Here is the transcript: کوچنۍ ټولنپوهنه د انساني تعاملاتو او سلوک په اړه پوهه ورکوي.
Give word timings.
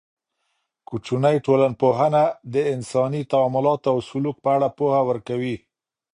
کوچنۍ 0.87 1.37
ټولنپوهنه 1.45 2.23
د 2.53 2.55
انساني 2.73 3.21
تعاملاتو 3.31 3.87
او 3.93 3.97
سلوک 4.09 4.35
په 4.43 4.49
اړه 4.55 4.67
پوهه 4.77 5.01
ورکوي. 5.09 5.55